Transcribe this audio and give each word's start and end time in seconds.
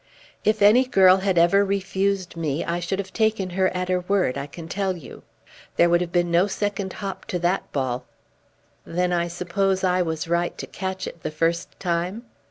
"If 0.43 0.63
any 0.63 0.85
girl 0.85 1.17
had 1.17 1.37
ever 1.37 1.63
refused 1.63 2.35
me, 2.35 2.65
I 2.65 2.79
should 2.79 2.97
have 2.97 3.13
taken 3.13 3.51
her 3.51 3.67
at 3.69 3.87
her 3.87 3.99
word, 3.99 4.35
I 4.35 4.47
can 4.47 4.67
tell 4.67 4.97
you. 4.97 5.21
There 5.75 5.91
would 5.91 6.01
have 6.01 6.11
been 6.11 6.31
no 6.31 6.47
second 6.47 6.91
'hop' 6.93 7.25
to 7.25 7.37
that 7.37 7.71
ball." 7.71 8.05
"Then 8.83 9.13
I 9.13 9.27
suppose 9.27 9.83
I 9.83 10.01
was 10.01 10.27
right 10.27 10.57
to 10.57 10.65
catch 10.65 11.05
it 11.05 11.21
the 11.21 11.29
first 11.29 11.79
time?" 11.79 12.23